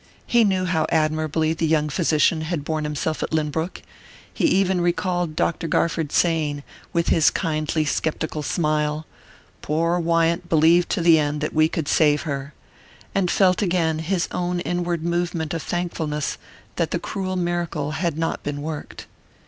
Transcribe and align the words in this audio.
He 0.25 0.43
knew 0.43 0.65
how 0.65 0.87
admirably 0.89 1.53
the 1.53 1.67
young 1.67 1.87
physician 1.87 2.41
had 2.41 2.63
borne 2.63 2.85
himself 2.85 3.21
at 3.21 3.31
Lynbrook; 3.31 3.83
he 4.33 4.45
even 4.45 4.81
recalled 4.81 5.35
Dr. 5.35 5.67
Garford's 5.67 6.17
saying, 6.17 6.63
with 6.91 7.09
his 7.09 7.29
kindly 7.29 7.85
sceptical 7.85 8.41
smile: 8.41 9.05
"Poor 9.61 9.99
Wyant 9.99 10.49
believed 10.49 10.89
to 10.89 11.01
the 11.01 11.19
end 11.19 11.39
that 11.41 11.53
we 11.53 11.69
could 11.69 11.87
save 11.87 12.23
her" 12.23 12.55
and 13.13 13.29
felt 13.29 13.61
again 13.61 13.99
his 13.99 14.27
own 14.31 14.59
inward 14.61 15.03
movement 15.03 15.53
of 15.53 15.61
thankfulness 15.61 16.39
that 16.77 16.89
the 16.89 16.97
cruel 16.97 17.35
miracle 17.35 17.91
had 17.91 18.17
not 18.17 18.41
been 18.41 18.63
worked. 18.63 19.05